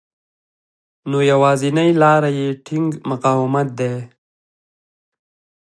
نو 1.09 1.17
يوازېنۍ 1.31 1.89
لاره 2.01 2.29
يې 2.37 2.47
ټينګ 2.65 2.89
مقاومت 3.09 3.67
دی. 3.79 3.95